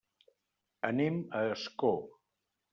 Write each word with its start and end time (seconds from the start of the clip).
Anem 0.89 1.21
a 1.29 1.45
Ascó. 1.53 1.95